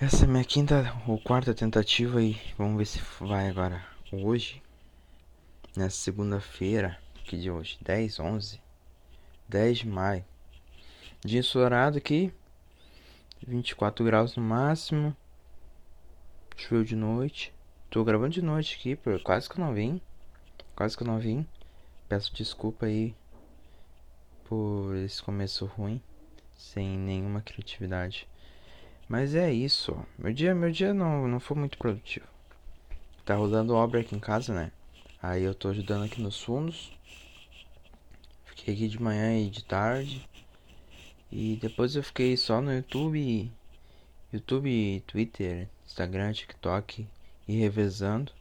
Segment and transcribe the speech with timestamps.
[0.00, 3.86] Essa é minha quinta ou quarta tentativa e vamos ver se vai agora.
[4.10, 4.60] Hoje,
[5.76, 7.78] nessa segunda-feira, que de hoje?
[7.80, 8.60] 10, 11,
[9.48, 10.24] 10 de maio.
[11.24, 12.34] Dia ensolarado aqui,
[13.46, 15.16] 24 graus no máximo.
[16.56, 17.54] Choveu de noite.
[17.88, 20.00] Tô gravando de noite aqui, por quase que eu não vim.
[20.74, 21.46] Quase que eu não vim.
[22.08, 23.14] Peço desculpa aí
[24.44, 26.02] por esse começo ruim,
[26.56, 28.26] sem nenhuma criatividade.
[29.08, 29.96] Mas é isso.
[30.18, 32.26] Meu dia, meu dia não, não foi muito produtivo.
[33.24, 34.72] Tá rolando obra aqui em casa, né?
[35.22, 36.92] Aí eu tô ajudando aqui nos fundos.
[38.44, 40.28] Fiquei aqui de manhã e de tarde.
[41.30, 43.50] E depois eu fiquei só no YouTube,
[44.32, 47.06] YouTube, Twitter, Instagram, TikTok
[47.48, 48.32] e revezando.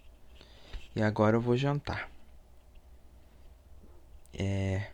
[0.95, 2.09] E agora eu vou jantar.
[4.33, 4.91] É.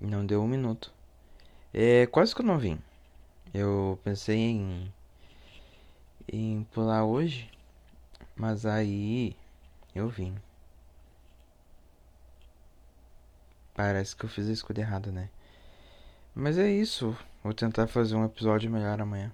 [0.00, 0.92] Não deu um minuto.
[1.72, 2.80] É, quase que eu não vim.
[3.54, 4.92] Eu pensei em
[6.32, 7.50] em pular hoje,
[8.36, 9.36] mas aí
[9.94, 10.36] eu vim.
[13.74, 15.28] Parece que eu fiz a escolha errada, né?
[16.34, 17.16] Mas é isso.
[17.42, 19.32] Vou tentar fazer um episódio melhor amanhã.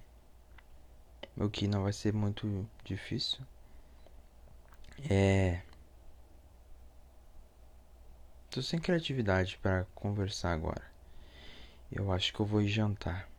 [1.35, 3.39] O que não vai ser muito difícil.
[5.09, 5.61] É.
[8.49, 10.96] Tô sem criatividade para conversar agora.
[11.91, 13.29] Eu acho que eu vou jantar.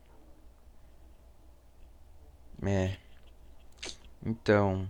[2.62, 2.96] É.
[4.24, 4.88] Então.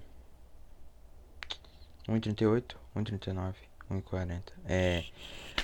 [2.08, 3.54] 1,38, 1,39,
[3.90, 4.42] 1,40.
[4.64, 5.04] É.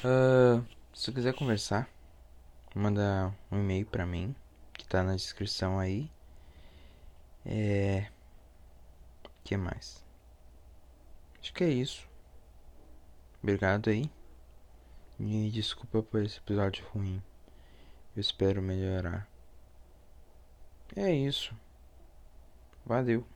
[0.05, 1.89] Uh, se quiser conversar,
[2.75, 4.35] manda um e-mail pra mim,
[4.73, 6.11] que tá na descrição aí.
[7.47, 8.09] É.
[9.43, 10.05] que mais?
[11.41, 12.09] Acho que é isso.
[13.43, 14.11] Obrigado aí.
[15.21, 17.23] E desculpa por esse episódio ruim.
[18.17, 19.29] Eu espero melhorar.
[20.97, 21.55] É isso.
[22.87, 23.27] Valeu.